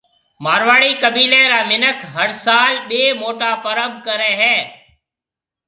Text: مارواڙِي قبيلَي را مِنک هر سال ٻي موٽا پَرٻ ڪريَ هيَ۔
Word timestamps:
مارواڙِي 0.43 0.91
قبيلَي 1.03 1.41
را 1.51 1.61
مِنک 1.69 1.97
هر 2.13 2.29
سال 2.45 2.73
ٻي 2.87 3.01
موٽا 3.21 3.51
پَرٻ 3.63 3.89
ڪريَ 4.05 4.31
هيَ۔ 4.41 4.57